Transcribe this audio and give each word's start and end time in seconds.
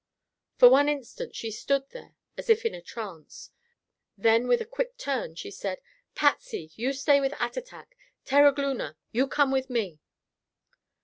For 0.57 0.67
one 0.67 0.89
instant 0.89 1.35
she 1.35 1.51
stood 1.51 1.91
there 1.91 2.15
as 2.35 2.49
if 2.49 2.65
in 2.65 2.73
a 2.73 2.81
trance, 2.81 3.51
then 4.17 4.47
with 4.47 4.59
a 4.59 4.65
quick 4.65 4.97
turn 4.97 5.35
she 5.35 5.51
said: 5.51 5.79
"Patsy, 6.15 6.71
you 6.73 6.91
stay 6.91 7.21
with 7.21 7.33
Attatak. 7.33 7.95
Terogloona, 8.25 8.97
you 9.11 9.27
come 9.27 9.51
with 9.51 9.69
me." 9.69 9.99